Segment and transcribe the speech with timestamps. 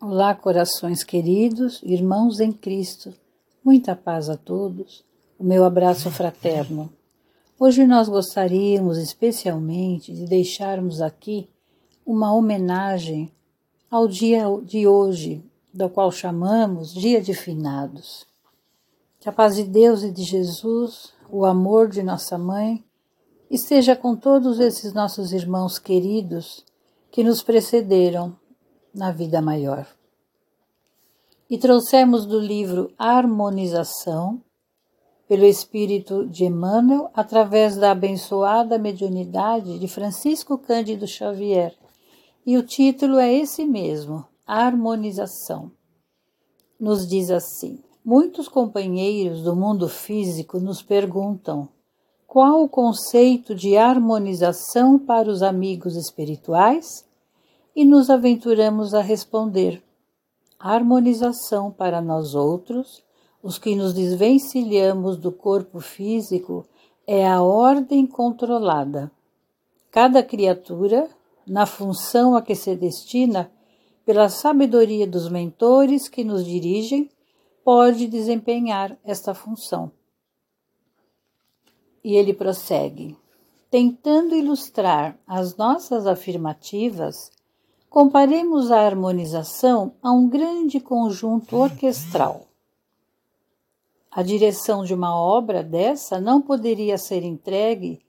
[0.00, 3.14] Olá, corações queridos, irmãos em Cristo,
[3.64, 5.02] muita paz a todos,
[5.38, 6.92] o meu abraço fraterno.
[7.58, 11.48] Hoje nós gostaríamos especialmente de deixarmos aqui
[12.04, 13.32] uma homenagem
[13.90, 15.42] ao dia de hoje,
[15.72, 18.26] do qual chamamos Dia de Finados.
[19.20, 22.84] Que a paz de Deus e de Jesus, o amor de nossa mãe,
[23.48, 26.62] esteja com todos esses nossos irmãos queridos
[27.10, 28.36] que nos precederam
[28.94, 29.86] na vida maior.
[31.50, 34.40] E trouxemos do livro Harmonização,
[35.26, 41.74] pelo Espírito de Emmanuel, através da abençoada mediunidade de Francisco Cândido Xavier.
[42.46, 45.72] E o título é esse mesmo, Harmonização.
[46.78, 51.68] Nos diz assim: Muitos companheiros do mundo físico nos perguntam
[52.26, 57.08] qual o conceito de harmonização para os amigos espirituais?
[57.74, 59.82] E nos aventuramos a responder.
[60.58, 63.04] harmonização para nós outros,
[63.42, 66.66] os que nos desvencilhamos do corpo físico,
[67.06, 69.10] é a ordem controlada.
[69.90, 71.10] Cada criatura,
[71.46, 73.50] na função a que se destina,
[74.04, 77.10] pela sabedoria dos mentores que nos dirigem,
[77.62, 79.90] pode desempenhar esta função.
[82.02, 83.16] E ele prossegue:
[83.70, 87.30] tentando ilustrar as nossas afirmativas,
[87.94, 92.48] Comparemos a harmonização a um grande conjunto orquestral.
[94.10, 98.00] A direção de uma obra dessa não poderia ser entregue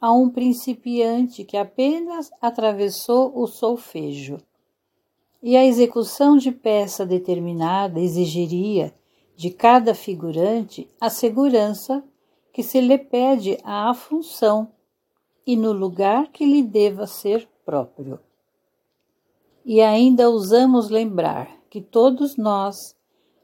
[0.00, 4.38] a um principiante que apenas atravessou o solfejo.
[5.42, 8.94] E a execução de peça determinada exigiria
[9.36, 12.02] de cada figurante a segurança
[12.50, 14.72] que se lhe pede à função
[15.46, 18.18] e no lugar que lhe deva ser próprio.
[19.64, 22.76] E ainda usamos lembrar que todos nós,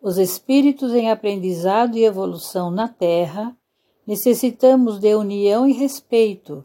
[0.00, 3.56] os espíritos em aprendizado e evolução na Terra,
[4.06, 6.64] necessitamos de união e respeito,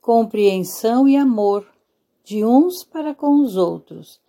[0.00, 1.66] compreensão e amor
[2.22, 4.20] de uns para com os outros,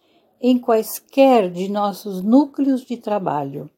[0.41, 3.69] em quaisquer de nossos núcleos de trabalho,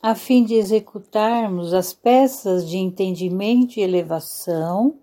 [0.00, 4.94] a fim de executarmos as peças de entendimento e elevação,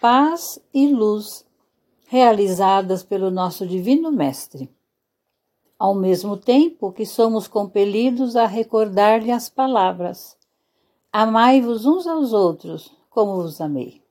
[0.00, 1.47] paz e luz
[2.08, 4.74] realizadas pelo nosso Divino Mestre.
[5.78, 10.36] Ao mesmo tempo que somos compelidos a recordar-lhe as palavras:
[11.12, 14.02] Amai-vos uns aos outros, como vos amei.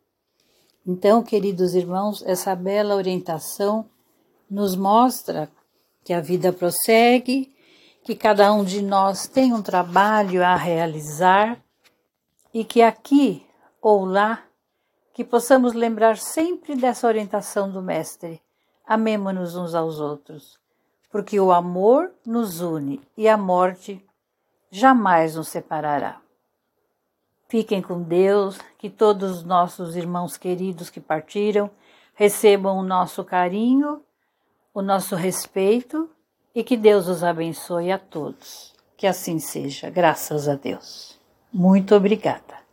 [0.86, 3.90] Então, queridos irmãos, essa bela orientação
[4.50, 5.52] nos mostra
[6.06, 7.54] que a vida prossegue,
[8.04, 11.62] que cada um de nós tem um trabalho a realizar
[12.54, 13.44] e que aqui
[13.82, 14.47] ou lá
[15.18, 18.40] que possamos lembrar sempre dessa orientação do Mestre.
[18.86, 20.60] Amemo-nos uns aos outros,
[21.10, 24.00] porque o amor nos une e a morte
[24.70, 26.22] jamais nos separará.
[27.48, 31.68] Fiquem com Deus, que todos os nossos irmãos queridos que partiram
[32.14, 34.04] recebam o nosso carinho,
[34.72, 36.08] o nosso respeito
[36.54, 38.72] e que Deus os abençoe a todos.
[38.96, 41.20] Que assim seja, graças a Deus.
[41.52, 42.67] Muito obrigada.